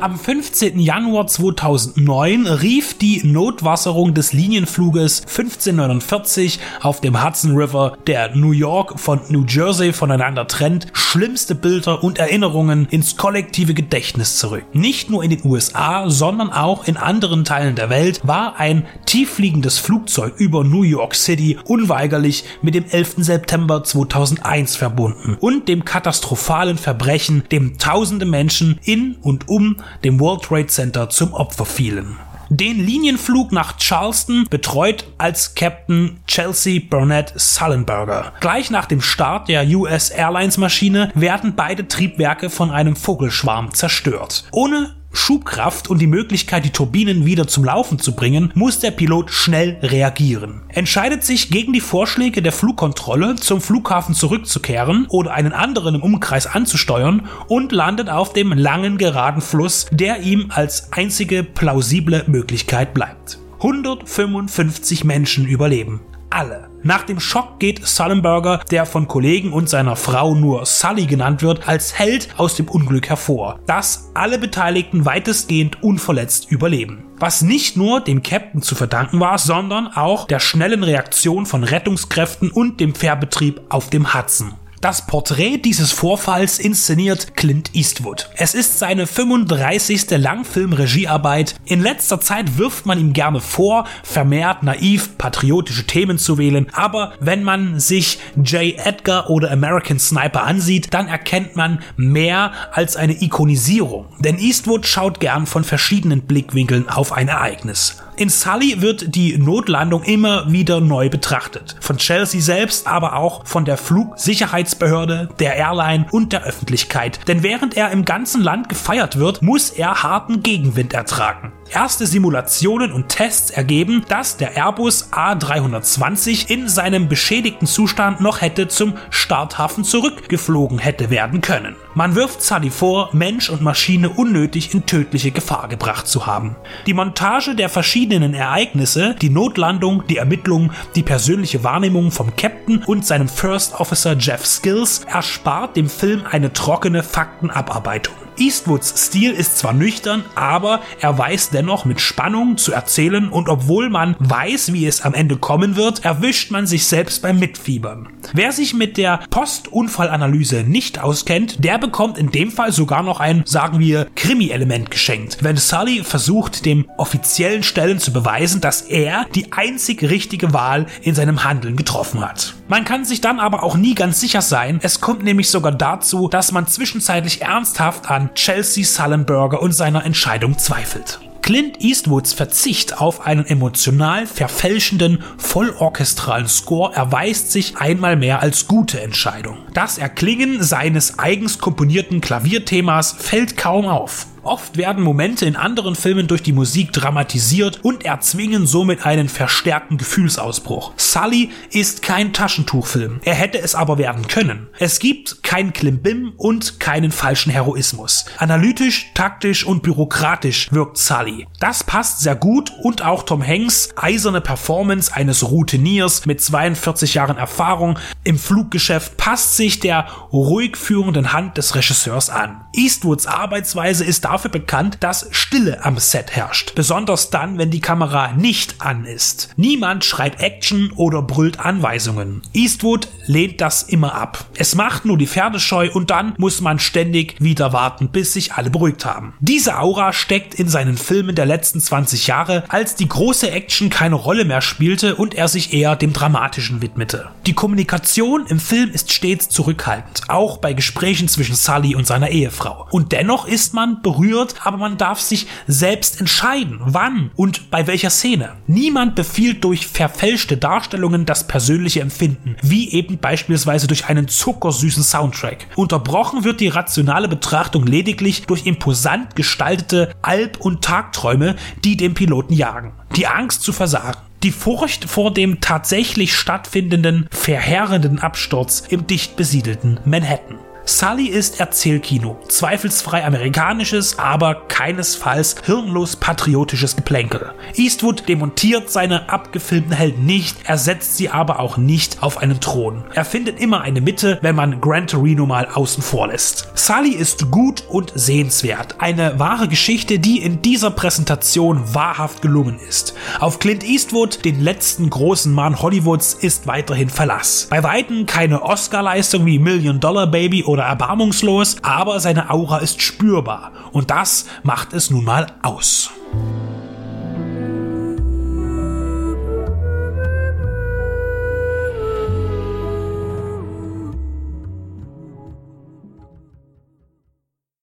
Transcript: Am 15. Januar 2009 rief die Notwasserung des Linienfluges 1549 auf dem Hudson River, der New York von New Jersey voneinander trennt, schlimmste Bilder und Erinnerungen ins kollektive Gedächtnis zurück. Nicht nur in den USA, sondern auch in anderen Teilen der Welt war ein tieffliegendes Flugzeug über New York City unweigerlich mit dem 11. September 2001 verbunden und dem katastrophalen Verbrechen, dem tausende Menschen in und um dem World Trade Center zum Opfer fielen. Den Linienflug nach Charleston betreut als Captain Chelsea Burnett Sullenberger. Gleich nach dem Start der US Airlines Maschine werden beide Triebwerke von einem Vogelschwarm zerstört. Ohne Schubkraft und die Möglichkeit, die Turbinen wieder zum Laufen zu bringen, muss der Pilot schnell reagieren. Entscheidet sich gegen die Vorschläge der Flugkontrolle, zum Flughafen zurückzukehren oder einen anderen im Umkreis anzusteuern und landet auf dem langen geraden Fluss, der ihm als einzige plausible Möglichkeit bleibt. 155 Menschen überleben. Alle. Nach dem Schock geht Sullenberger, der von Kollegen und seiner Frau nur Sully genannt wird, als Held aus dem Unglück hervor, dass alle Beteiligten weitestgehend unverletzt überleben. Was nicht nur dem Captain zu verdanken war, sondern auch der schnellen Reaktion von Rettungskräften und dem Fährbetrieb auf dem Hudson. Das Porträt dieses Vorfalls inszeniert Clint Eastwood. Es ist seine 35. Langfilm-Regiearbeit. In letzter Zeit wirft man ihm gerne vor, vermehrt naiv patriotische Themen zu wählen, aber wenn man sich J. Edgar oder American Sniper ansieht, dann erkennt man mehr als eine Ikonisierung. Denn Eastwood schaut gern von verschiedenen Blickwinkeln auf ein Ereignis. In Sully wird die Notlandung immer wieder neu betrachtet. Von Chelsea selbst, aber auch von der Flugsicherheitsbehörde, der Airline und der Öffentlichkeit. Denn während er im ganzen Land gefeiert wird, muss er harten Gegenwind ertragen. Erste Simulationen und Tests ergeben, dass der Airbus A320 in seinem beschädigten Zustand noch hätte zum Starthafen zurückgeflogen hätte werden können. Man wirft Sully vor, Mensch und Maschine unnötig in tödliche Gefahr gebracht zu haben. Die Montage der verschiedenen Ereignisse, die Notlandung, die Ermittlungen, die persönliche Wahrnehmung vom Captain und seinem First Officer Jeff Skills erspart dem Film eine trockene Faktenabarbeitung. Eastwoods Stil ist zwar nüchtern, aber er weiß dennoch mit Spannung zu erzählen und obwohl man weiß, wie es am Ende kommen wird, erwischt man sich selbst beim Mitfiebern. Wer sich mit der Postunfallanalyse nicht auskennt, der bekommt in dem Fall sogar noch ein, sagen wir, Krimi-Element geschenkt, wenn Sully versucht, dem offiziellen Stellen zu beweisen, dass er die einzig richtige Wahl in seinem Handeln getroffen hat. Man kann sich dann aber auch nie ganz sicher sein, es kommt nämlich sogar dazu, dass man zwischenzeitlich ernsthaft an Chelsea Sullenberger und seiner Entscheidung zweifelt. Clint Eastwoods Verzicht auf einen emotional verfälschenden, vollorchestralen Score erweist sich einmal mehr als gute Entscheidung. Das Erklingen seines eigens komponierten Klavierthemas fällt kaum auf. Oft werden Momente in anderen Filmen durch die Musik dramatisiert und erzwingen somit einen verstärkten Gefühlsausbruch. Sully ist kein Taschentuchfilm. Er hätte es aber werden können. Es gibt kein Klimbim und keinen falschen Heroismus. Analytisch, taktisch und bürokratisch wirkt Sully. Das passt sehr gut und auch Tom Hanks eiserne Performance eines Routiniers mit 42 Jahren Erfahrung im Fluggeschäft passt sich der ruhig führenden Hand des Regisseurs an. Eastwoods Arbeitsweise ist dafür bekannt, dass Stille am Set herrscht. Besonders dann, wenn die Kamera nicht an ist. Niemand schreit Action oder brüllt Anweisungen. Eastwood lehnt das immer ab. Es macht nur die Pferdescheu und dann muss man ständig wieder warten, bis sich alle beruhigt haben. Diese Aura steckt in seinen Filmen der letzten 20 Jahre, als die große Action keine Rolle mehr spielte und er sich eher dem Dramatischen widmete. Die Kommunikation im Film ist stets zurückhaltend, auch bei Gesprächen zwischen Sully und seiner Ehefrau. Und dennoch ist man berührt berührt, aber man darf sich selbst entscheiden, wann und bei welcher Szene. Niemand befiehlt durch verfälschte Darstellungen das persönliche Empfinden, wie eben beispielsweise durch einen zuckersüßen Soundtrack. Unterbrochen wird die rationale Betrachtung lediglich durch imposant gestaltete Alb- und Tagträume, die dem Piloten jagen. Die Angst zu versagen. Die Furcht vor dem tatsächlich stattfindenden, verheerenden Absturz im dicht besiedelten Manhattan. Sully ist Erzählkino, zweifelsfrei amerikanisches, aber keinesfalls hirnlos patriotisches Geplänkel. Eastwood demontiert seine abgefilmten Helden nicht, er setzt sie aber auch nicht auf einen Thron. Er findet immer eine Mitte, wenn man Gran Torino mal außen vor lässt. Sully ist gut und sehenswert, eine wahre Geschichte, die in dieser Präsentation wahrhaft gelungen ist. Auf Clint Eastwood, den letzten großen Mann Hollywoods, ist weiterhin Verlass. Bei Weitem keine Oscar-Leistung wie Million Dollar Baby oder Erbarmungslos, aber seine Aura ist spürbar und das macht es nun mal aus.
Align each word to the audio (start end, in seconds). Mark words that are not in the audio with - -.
Am 0.00 0.18
15. 0.18 0.78
Januar 0.78 1.26
2009 1.26 2.46
rief 2.46 2.96
die 2.96 3.20
Notwasserung 3.22 4.14
des 4.14 4.32
Linienfluges 4.32 5.20
1549 5.26 6.58
auf 6.80 7.02
dem 7.02 7.22
Hudson 7.22 7.54
River, 7.54 7.98
der 8.06 8.34
New 8.34 8.52
York 8.52 8.98
von 8.98 9.20
New 9.28 9.44
Jersey 9.46 9.92
voneinander 9.92 10.46
trennt, 10.46 10.86
schlimmste 10.94 11.54
Bilder 11.54 12.02
und 12.02 12.18
Erinnerungen 12.18 12.88
ins 12.90 13.18
kollektive 13.18 13.74
Gedächtnis 13.74 14.38
zurück. 14.38 14.64
Nicht 14.72 15.10
nur 15.10 15.22
in 15.22 15.28
den 15.28 15.44
USA, 15.44 16.08
sondern 16.08 16.50
auch 16.50 16.88
in 16.88 16.96
anderen 16.96 17.44
Teilen 17.44 17.74
der 17.74 17.90
Welt 17.90 18.22
war 18.24 18.58
ein 18.58 18.86
tieffliegendes 19.10 19.80
Flugzeug 19.80 20.34
über 20.36 20.62
New 20.62 20.84
York 20.84 21.16
City 21.16 21.58
unweigerlich 21.64 22.44
mit 22.62 22.76
dem 22.76 22.84
11. 22.88 23.14
September 23.16 23.82
2001 23.82 24.76
verbunden 24.76 25.36
und 25.40 25.66
dem 25.66 25.84
katastrophalen 25.84 26.78
Verbrechen, 26.78 27.42
dem 27.50 27.76
tausende 27.76 28.24
Menschen 28.24 28.78
in 28.84 29.16
und 29.20 29.48
um 29.48 29.78
dem 30.04 30.20
World 30.20 30.42
Trade 30.42 30.68
Center 30.68 31.10
zum 31.10 31.34
Opfer 31.34 31.64
fielen. 31.64 32.18
Den 32.50 32.84
Linienflug 32.84 33.50
nach 33.50 33.78
Charleston 33.78 34.46
betreut 34.48 35.04
als 35.18 35.56
Captain 35.56 36.20
Chelsea 36.28 36.80
Burnett 36.88 37.32
Sullenberger. 37.34 38.32
Gleich 38.38 38.70
nach 38.70 38.86
dem 38.86 39.00
Start 39.00 39.48
der 39.48 39.66
US 39.70 40.10
Airlines 40.10 40.56
Maschine 40.56 41.10
werden 41.16 41.54
beide 41.56 41.88
Triebwerke 41.88 42.48
von 42.48 42.70
einem 42.70 42.94
Vogelschwarm 42.94 43.74
zerstört. 43.74 44.44
Ohne 44.52 44.94
Schubkraft 45.12 45.88
und 45.88 45.98
die 45.98 46.06
Möglichkeit, 46.06 46.64
die 46.64 46.70
Turbinen 46.70 47.24
wieder 47.24 47.46
zum 47.46 47.64
Laufen 47.64 47.98
zu 47.98 48.14
bringen, 48.14 48.52
muss 48.54 48.78
der 48.78 48.90
Pilot 48.90 49.30
schnell 49.30 49.78
reagieren. 49.82 50.62
Entscheidet 50.68 51.24
sich 51.24 51.50
gegen 51.50 51.72
die 51.72 51.80
Vorschläge 51.80 52.42
der 52.42 52.52
Flugkontrolle, 52.52 53.36
zum 53.36 53.60
Flughafen 53.60 54.14
zurückzukehren 54.14 55.06
oder 55.08 55.32
einen 55.32 55.52
anderen 55.52 55.96
im 55.96 56.02
Umkreis 56.02 56.46
anzusteuern 56.46 57.28
und 57.48 57.72
landet 57.72 58.08
auf 58.08 58.32
dem 58.32 58.52
langen 58.52 58.98
geraden 58.98 59.42
Fluss, 59.42 59.86
der 59.90 60.20
ihm 60.20 60.46
als 60.50 60.92
einzige 60.92 61.42
plausible 61.42 62.24
Möglichkeit 62.26 62.94
bleibt. 62.94 63.38
155 63.58 65.04
Menschen 65.04 65.46
überleben. 65.46 66.00
Alle. 66.30 66.70
Nach 66.82 67.02
dem 67.02 67.18
Schock 67.18 67.58
geht 67.58 67.84
Sullenberger, 67.86 68.60
der 68.70 68.86
von 68.86 69.08
Kollegen 69.08 69.52
und 69.52 69.68
seiner 69.68 69.96
Frau 69.96 70.34
nur 70.34 70.64
Sully 70.64 71.06
genannt 71.06 71.42
wird, 71.42 71.68
als 71.68 71.98
Held 71.98 72.28
aus 72.38 72.54
dem 72.54 72.68
Unglück 72.68 73.08
hervor, 73.08 73.58
dass 73.66 74.10
alle 74.14 74.38
Beteiligten 74.38 75.04
weitestgehend 75.04 75.82
unverletzt 75.82 76.50
überleben. 76.50 77.04
Was 77.18 77.42
nicht 77.42 77.76
nur 77.76 78.00
dem 78.00 78.22
Captain 78.22 78.62
zu 78.62 78.76
verdanken 78.76 79.18
war, 79.18 79.38
sondern 79.38 79.88
auch 79.88 80.26
der 80.28 80.38
schnellen 80.38 80.84
Reaktion 80.84 81.46
von 81.46 81.64
Rettungskräften 81.64 82.50
und 82.50 82.80
dem 82.80 82.94
Fährbetrieb 82.94 83.60
auf 83.68 83.90
dem 83.90 84.14
Hudson. 84.14 84.54
Das 84.80 85.06
Porträt 85.06 85.58
dieses 85.58 85.92
Vorfalls 85.92 86.58
inszeniert 86.58 87.36
Clint 87.36 87.74
Eastwood. 87.74 88.30
Es 88.36 88.54
ist 88.54 88.78
seine 88.78 89.06
35. 89.06 90.08
Langfilm-Regiearbeit. 90.12 91.54
In 91.66 91.82
letzter 91.82 92.18
Zeit 92.18 92.56
wirft 92.56 92.86
man 92.86 92.98
ihm 92.98 93.12
gerne 93.12 93.40
vor, 93.40 93.86
vermehrt 94.02 94.62
naiv 94.62 95.18
patriotische 95.18 95.86
Themen 95.86 96.16
zu 96.16 96.38
wählen, 96.38 96.68
aber 96.72 97.12
wenn 97.20 97.42
man 97.42 97.78
sich 97.78 98.20
J. 98.36 98.74
Edgar 98.78 99.28
oder 99.28 99.50
American 99.50 99.98
Sniper 99.98 100.44
ansieht, 100.44 100.94
dann 100.94 101.08
erkennt 101.08 101.56
man 101.56 101.82
mehr 101.98 102.52
als 102.72 102.96
eine 102.96 103.20
Ikonisierung. 103.20 104.06
Denn 104.20 104.38
Eastwood 104.38 104.86
schaut 104.86 105.20
gern 105.20 105.44
von 105.44 105.62
verschiedenen 105.62 106.22
Blickwinkeln 106.22 106.88
auf 106.88 107.12
ein 107.12 107.28
Ereignis. 107.28 107.98
In 108.16 108.28
Sully 108.28 108.82
wird 108.82 109.14
die 109.14 109.38
Notlandung 109.38 110.02
immer 110.02 110.50
wieder 110.50 110.80
neu 110.80 111.08
betrachtet. 111.08 111.76
Von 111.80 111.96
Chelsea 111.96 112.40
selbst, 112.40 112.86
aber 112.86 113.16
auch 113.16 113.46
von 113.46 113.64
der 113.64 113.76
Flugsicherheitsbehörde, 113.76 115.28
der 115.38 115.56
Airline 115.56 116.06
und 116.10 116.32
der 116.32 116.44
Öffentlichkeit. 116.44 117.20
Denn 117.28 117.42
während 117.42 117.76
er 117.76 117.90
im 117.90 118.04
ganzen 118.04 118.42
Land 118.42 118.68
gefeiert 118.68 119.18
wird, 119.18 119.42
muss 119.42 119.70
er 119.70 120.02
harten 120.02 120.42
Gegenwind 120.42 120.92
ertragen. 120.92 121.52
Erste 121.72 122.04
Simulationen 122.04 122.90
und 122.90 123.08
Tests 123.08 123.50
ergeben, 123.50 124.04
dass 124.08 124.36
der 124.36 124.56
Airbus 124.56 125.12
A320 125.12 126.50
in 126.50 126.68
seinem 126.68 127.08
beschädigten 127.08 127.66
Zustand 127.66 128.20
noch 128.20 128.40
hätte 128.40 128.66
zum 128.66 128.94
Starthafen 129.10 129.84
zurückgeflogen 129.84 130.80
hätte 130.80 131.10
werden 131.10 131.40
können. 131.42 131.76
Man 131.94 132.16
wirft 132.16 132.42
Sully 132.42 132.70
vor, 132.70 133.10
Mensch 133.12 133.50
und 133.50 133.62
Maschine 133.62 134.08
unnötig 134.10 134.74
in 134.74 134.84
tödliche 134.84 135.30
Gefahr 135.30 135.68
gebracht 135.68 136.08
zu 136.08 136.26
haben. 136.26 136.56
Die 136.86 136.94
Montage 136.94 137.54
der 137.54 137.68
verschiedenen 137.68 138.34
Ereignisse, 138.34 139.14
die 139.14 139.30
Notlandung, 139.30 140.02
die 140.08 140.16
Ermittlungen, 140.16 140.72
die 140.96 141.04
persönliche 141.04 141.62
Wahrnehmung 141.62 142.10
vom 142.10 142.34
Captain 142.34 142.82
und 142.82 143.06
seinem 143.06 143.28
First 143.28 143.78
Officer 143.78 144.16
Jeff 144.18 144.44
Skills 144.44 145.02
erspart 145.06 145.76
dem 145.76 145.88
Film 145.88 146.24
eine 146.28 146.52
trockene 146.52 147.04
Faktenabarbeitung. 147.04 148.14
Eastwoods 148.38 149.06
Stil 149.06 149.32
ist 149.32 149.58
zwar 149.58 149.72
nüchtern, 149.72 150.24
aber 150.34 150.80
er 151.00 151.16
weiß 151.16 151.50
dennoch 151.50 151.84
mit 151.84 152.00
Spannung 152.00 152.56
zu 152.56 152.72
erzählen 152.72 153.28
und 153.28 153.48
obwohl 153.48 153.90
man 153.90 154.16
weiß, 154.18 154.72
wie 154.72 154.86
es 154.86 155.02
am 155.02 155.14
Ende 155.14 155.36
kommen 155.36 155.76
wird, 155.76 156.04
erwischt 156.04 156.50
man 156.50 156.66
sich 156.66 156.86
selbst 156.86 157.22
beim 157.22 157.38
Mitfiebern. 157.38 158.08
Wer 158.32 158.52
sich 158.52 158.74
mit 158.74 158.96
der 158.96 159.20
Postunfallanalyse 159.30 160.64
nicht 160.64 161.00
auskennt, 161.00 161.64
der 161.64 161.78
bekommt 161.78 162.18
in 162.18 162.30
dem 162.30 162.50
Fall 162.50 162.72
sogar 162.72 163.02
noch 163.02 163.20
ein, 163.20 163.42
sagen 163.46 163.78
wir, 163.78 164.06
Krimi-Element 164.14 164.90
geschenkt, 164.90 165.38
wenn 165.42 165.56
Sully 165.56 166.04
versucht, 166.04 166.64
dem 166.64 166.88
offiziellen 166.96 167.62
Stellen 167.62 167.98
zu 167.98 168.12
beweisen, 168.12 168.60
dass 168.60 168.82
er 168.82 169.26
die 169.34 169.52
einzig 169.52 170.02
richtige 170.02 170.52
Wahl 170.52 170.86
in 171.02 171.14
seinem 171.14 171.44
Handeln 171.44 171.76
getroffen 171.76 172.20
hat. 172.20 172.54
Man 172.68 172.84
kann 172.84 173.04
sich 173.04 173.20
dann 173.20 173.40
aber 173.40 173.62
auch 173.62 173.76
nie 173.76 173.94
ganz 173.94 174.20
sicher 174.20 174.42
sein, 174.42 174.78
es 174.82 175.00
kommt 175.00 175.24
nämlich 175.24 175.50
sogar 175.50 175.72
dazu, 175.72 176.28
dass 176.28 176.52
man 176.52 176.66
zwischenzeitlich 176.66 177.42
ernsthaft 177.42 178.10
an 178.10 178.19
Chelsea 178.34 178.84
Sullenberger 178.84 179.62
und 179.62 179.72
seiner 179.72 180.04
Entscheidung 180.04 180.58
zweifelt. 180.58 181.20
Clint 181.42 181.82
Eastwoods 181.82 182.32
Verzicht 182.32 183.00
auf 183.00 183.26
einen 183.26 183.46
emotional 183.46 184.26
verfälschenden, 184.26 185.24
vollorchestralen 185.38 186.46
Score 186.46 186.94
erweist 186.94 187.50
sich 187.50 187.78
einmal 187.78 188.16
mehr 188.16 188.40
als 188.40 188.68
gute 188.68 189.00
Entscheidung. 189.00 189.58
Das 189.72 189.98
Erklingen 189.98 190.62
seines 190.62 191.18
eigens 191.18 191.58
komponierten 191.58 192.20
Klavierthemas 192.20 193.12
fällt 193.18 193.56
kaum 193.56 193.86
auf. 193.86 194.26
Oft 194.42 194.78
werden 194.78 195.04
Momente 195.04 195.44
in 195.44 195.56
anderen 195.56 195.94
Filmen 195.94 196.26
durch 196.26 196.42
die 196.42 196.52
Musik 196.52 196.92
dramatisiert 196.92 197.80
und 197.82 198.04
erzwingen 198.04 198.66
somit 198.66 199.04
einen 199.04 199.28
verstärkten 199.28 199.98
Gefühlsausbruch. 199.98 200.92
Sully 200.96 201.50
ist 201.70 202.02
kein 202.02 202.32
Taschentuchfilm. 202.32 203.20
Er 203.24 203.34
hätte 203.34 203.58
es 203.58 203.74
aber 203.74 203.98
werden 203.98 204.28
können. 204.28 204.68
Es 204.78 204.98
gibt 204.98 205.42
kein 205.42 205.74
Klimbim 205.74 206.32
und 206.38 206.80
keinen 206.80 207.12
falschen 207.12 207.50
Heroismus. 207.50 208.24
Analytisch, 208.38 209.10
taktisch 209.14 209.66
und 209.66 209.82
bürokratisch 209.82 210.72
wirkt 210.72 210.96
Sully. 210.96 211.46
Das 211.58 211.84
passt 211.84 212.20
sehr 212.20 212.36
gut 212.36 212.72
und 212.82 213.04
auch 213.04 213.24
Tom 213.24 213.46
Hanks 213.46 213.90
eiserne 213.96 214.40
Performance 214.40 215.14
eines 215.14 215.50
Routiniers 215.50 216.24
mit 216.24 216.40
42 216.40 217.14
Jahren 217.14 217.36
Erfahrung 217.36 217.98
im 218.24 218.38
Fluggeschäft 218.38 219.18
passt 219.18 219.56
sich 219.56 219.80
der 219.80 220.06
ruhig 220.32 220.76
führenden 220.76 221.32
Hand 221.34 221.58
des 221.58 221.74
Regisseurs 221.74 222.30
an. 222.30 222.64
Eastwoods 222.74 223.26
Arbeitsweise 223.26 224.04
ist 224.04 224.29
dafür 224.30 224.50
bekannt, 224.50 224.98
dass 225.00 225.26
Stille 225.32 225.84
am 225.84 225.98
Set 225.98 226.30
herrscht. 226.30 226.76
Besonders 226.76 227.30
dann, 227.30 227.58
wenn 227.58 227.72
die 227.72 227.80
Kamera 227.80 228.32
nicht 228.32 228.76
an 228.80 229.04
ist. 229.04 229.48
Niemand 229.56 230.04
schreit 230.04 230.40
Action 230.40 230.92
oder 230.94 231.20
brüllt 231.20 231.58
Anweisungen. 231.58 232.42
Eastwood 232.52 233.08
lehnt 233.26 233.60
das 233.60 233.82
immer 233.82 234.14
ab. 234.14 234.44
Es 234.54 234.76
macht 234.76 235.04
nur 235.04 235.18
die 235.18 235.26
Pferdescheu 235.26 235.90
und 235.92 236.10
dann 236.10 236.34
muss 236.38 236.60
man 236.60 236.78
ständig 236.78 237.34
wieder 237.40 237.72
warten, 237.72 238.10
bis 238.10 238.32
sich 238.32 238.52
alle 238.52 238.70
beruhigt 238.70 239.04
haben. 239.04 239.34
Diese 239.40 239.78
Aura 239.78 240.12
steckt 240.12 240.54
in 240.54 240.68
seinen 240.68 240.96
Filmen 240.96 241.34
der 241.34 241.46
letzten 241.46 241.80
20 241.80 242.28
Jahre, 242.28 242.62
als 242.68 242.94
die 242.94 243.08
große 243.08 243.50
Action 243.50 243.90
keine 243.90 244.14
Rolle 244.14 244.44
mehr 244.44 244.60
spielte 244.60 245.16
und 245.16 245.34
er 245.34 245.48
sich 245.48 245.72
eher 245.72 245.96
dem 245.96 246.12
Dramatischen 246.12 246.82
widmete. 246.82 247.30
Die 247.46 247.54
Kommunikation 247.54 248.46
im 248.46 248.60
Film 248.60 248.90
ist 248.92 249.12
stets 249.12 249.48
zurückhaltend, 249.48 250.22
auch 250.28 250.58
bei 250.58 250.72
Gesprächen 250.72 251.26
zwischen 251.26 251.56
Sully 251.56 251.96
und 251.96 252.06
seiner 252.06 252.30
Ehefrau. 252.30 252.86
Und 252.92 253.10
dennoch 253.10 253.48
ist 253.48 253.74
man 253.74 254.02
berührt 254.02 254.19
berührt, 254.20 254.54
aber 254.64 254.76
man 254.76 254.98
darf 254.98 255.20
sich 255.20 255.46
selbst 255.66 256.20
entscheiden, 256.20 256.78
wann 256.80 257.30
und 257.36 257.70
bei 257.70 257.86
welcher 257.86 258.10
Szene. 258.10 258.52
Niemand 258.66 259.14
befiehlt 259.14 259.64
durch 259.64 259.86
verfälschte 259.86 260.56
Darstellungen 260.56 261.26
das 261.26 261.46
persönliche 261.46 262.00
Empfinden, 262.00 262.56
wie 262.62 262.92
eben 262.92 263.18
beispielsweise 263.18 263.86
durch 263.86 264.08
einen 264.08 264.28
zuckersüßen 264.28 265.02
Soundtrack. 265.02 265.66
Unterbrochen 265.76 266.44
wird 266.44 266.60
die 266.60 266.68
rationale 266.68 267.28
Betrachtung 267.28 267.86
lediglich 267.86 268.42
durch 268.46 268.66
imposant 268.66 269.36
gestaltete 269.36 270.14
Alb- 270.22 270.60
und 270.60 270.82
Tagträume, 270.82 271.56
die 271.84 271.96
dem 271.96 272.14
Piloten 272.14 272.52
jagen. 272.52 272.92
Die 273.16 273.26
Angst 273.26 273.62
zu 273.62 273.72
versagen. 273.72 274.18
Die 274.42 274.52
Furcht 274.52 275.04
vor 275.04 275.34
dem 275.34 275.60
tatsächlich 275.60 276.34
stattfindenden, 276.34 277.28
verheerenden 277.30 278.18
Absturz 278.18 278.82
im 278.88 279.06
dicht 279.06 279.36
besiedelten 279.36 280.00
Manhattan. 280.06 280.58
Sully 280.90 281.28
ist 281.28 281.60
Erzählkino, 281.60 282.36
zweifelsfrei 282.48 283.24
amerikanisches, 283.24 284.18
aber 284.18 284.56
keinesfalls 284.66 285.54
hirnlos 285.64 286.16
patriotisches 286.16 286.96
Geplänkel. 286.96 287.52
Eastwood 287.76 288.28
demontiert 288.28 288.90
seine 288.90 289.30
abgefilmten 289.30 289.92
Helden 289.92 290.26
nicht, 290.26 290.56
er 290.64 290.78
setzt 290.78 291.16
sie 291.16 291.30
aber 291.30 291.60
auch 291.60 291.76
nicht 291.76 292.24
auf 292.24 292.38
einen 292.38 292.60
Thron. 292.60 293.04
Er 293.14 293.24
findet 293.24 293.60
immer 293.60 293.82
eine 293.82 294.00
Mitte, 294.00 294.38
wenn 294.42 294.56
man 294.56 294.80
Gran 294.80 295.06
Torino 295.06 295.46
mal 295.46 295.68
außen 295.72 296.02
vor 296.02 296.26
lässt. 296.26 296.68
Sully 296.74 297.14
ist 297.14 297.52
gut 297.52 297.84
und 297.88 298.12
sehenswert, 298.16 298.96
eine 298.98 299.38
wahre 299.38 299.68
Geschichte, 299.68 300.18
die 300.18 300.42
in 300.42 300.60
dieser 300.60 300.90
Präsentation 300.90 301.94
wahrhaft 301.94 302.42
gelungen 302.42 302.80
ist. 302.80 303.14
Auf 303.38 303.60
Clint 303.60 303.84
Eastwood, 303.84 304.44
den 304.44 304.60
letzten 304.60 305.08
großen 305.08 305.54
Mann 305.54 305.80
Hollywoods, 305.80 306.34
ist 306.34 306.66
weiterhin 306.66 307.10
Verlass. 307.10 307.68
Bei 307.70 307.84
Weitem 307.84 308.26
keine 308.26 308.62
Oscar-Leistung 308.62 309.46
wie 309.46 309.60
Million 309.60 310.00
Dollar 310.00 310.26
Baby 310.26 310.64
oder 310.80 310.88
Erbarmungslos, 310.88 311.76
aber 311.82 312.20
seine 312.20 312.48
Aura 312.48 312.78
ist 312.78 313.02
spürbar 313.02 313.72
und 313.92 314.10
das 314.10 314.46
macht 314.62 314.94
es 314.94 315.10
nun 315.10 315.24
mal 315.24 315.46
aus. 315.62 316.10